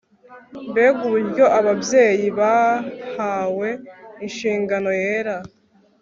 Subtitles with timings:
[0.69, 3.69] Mbega uburyo ababyeyi bahawe
[4.25, 5.35] inshingano yera